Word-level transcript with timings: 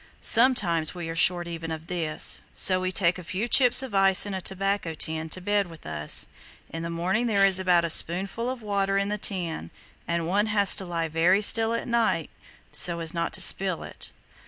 Sometimes 0.19 0.95
we 0.95 1.09
are 1.09 1.15
short 1.15 1.47
even 1.47 1.69
of 1.69 1.85
this, 1.85 2.41
so 2.55 2.81
we 2.81 2.91
take 2.91 3.19
a 3.19 3.23
few 3.23 3.47
chips 3.47 3.83
of 3.83 3.93
ice 3.93 4.25
in 4.25 4.33
a 4.33 4.41
tobacco 4.41 4.95
tin 4.95 5.29
to 5.29 5.39
bed 5.39 5.67
with 5.67 5.85
us. 5.85 6.27
In 6.71 6.81
the 6.81 6.89
morning 6.89 7.27
there 7.27 7.45
is 7.45 7.59
about 7.59 7.85
a 7.85 7.89
spoonful 7.91 8.49
of 8.49 8.63
water 8.63 8.97
in 8.97 9.09
the 9.09 9.19
tin, 9.19 9.69
and 10.07 10.25
one 10.27 10.47
has 10.47 10.75
to 10.77 10.85
lie 10.85 11.07
very 11.07 11.43
still 11.43 11.71
all 11.73 11.85
night 11.85 12.31
so 12.71 12.99
as 12.99 13.13
not 13.13 13.31
to 13.33 13.41
spill 13.41 13.83
it." 13.83 14.09